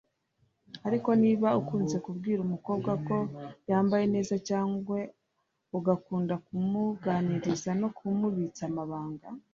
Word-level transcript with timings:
Ariko 0.87 1.09
niba 1.21 1.47
ukunze 1.61 1.95
kubwira 2.05 2.39
umukobwa 2.43 2.91
ko 3.07 3.17
yambaye 3.69 4.05
neza 4.13 4.35
cyangwa 4.49 4.97
ugakunda 5.77 6.33
kumuganiriza 6.45 7.71
no 7.81 7.87
kumubitsa 7.97 8.63
amabanga 8.69 9.27